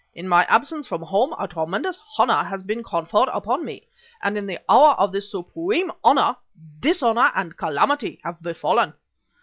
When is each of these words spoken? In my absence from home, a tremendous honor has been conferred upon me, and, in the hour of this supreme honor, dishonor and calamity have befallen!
In 0.15 0.27
my 0.27 0.45
absence 0.45 0.87
from 0.87 1.03
home, 1.03 1.35
a 1.37 1.47
tremendous 1.47 1.99
honor 2.17 2.43
has 2.43 2.63
been 2.63 2.81
conferred 2.81 3.29
upon 3.31 3.63
me, 3.63 3.87
and, 4.23 4.35
in 4.35 4.47
the 4.47 4.57
hour 4.67 4.95
of 4.97 5.11
this 5.11 5.29
supreme 5.29 5.91
honor, 6.03 6.35
dishonor 6.79 7.31
and 7.35 7.55
calamity 7.55 8.19
have 8.23 8.41
befallen! 8.41 8.93